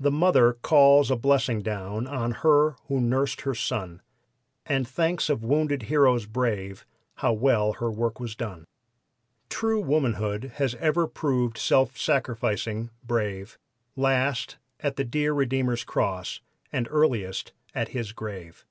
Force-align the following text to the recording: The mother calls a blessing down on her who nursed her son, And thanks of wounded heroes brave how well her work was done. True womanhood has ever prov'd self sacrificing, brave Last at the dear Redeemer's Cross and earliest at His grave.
The 0.00 0.10
mother 0.10 0.54
calls 0.54 1.10
a 1.10 1.16
blessing 1.16 1.60
down 1.60 2.06
on 2.06 2.30
her 2.42 2.76
who 2.86 3.02
nursed 3.02 3.42
her 3.42 3.54
son, 3.54 4.00
And 4.64 4.88
thanks 4.88 5.28
of 5.28 5.44
wounded 5.44 5.82
heroes 5.92 6.24
brave 6.24 6.86
how 7.16 7.34
well 7.34 7.74
her 7.74 7.90
work 7.90 8.18
was 8.18 8.34
done. 8.34 8.64
True 9.50 9.78
womanhood 9.78 10.52
has 10.54 10.74
ever 10.76 11.06
prov'd 11.06 11.58
self 11.58 11.98
sacrificing, 12.00 12.88
brave 13.04 13.58
Last 13.94 14.56
at 14.80 14.96
the 14.96 15.04
dear 15.04 15.34
Redeemer's 15.34 15.84
Cross 15.84 16.40
and 16.72 16.88
earliest 16.90 17.52
at 17.74 17.88
His 17.88 18.12
grave. 18.12 18.64